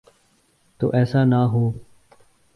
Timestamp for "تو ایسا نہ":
0.79-1.41